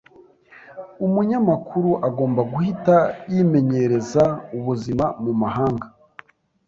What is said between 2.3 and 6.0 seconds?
guhita yimenyereza ubuzima mumahanga.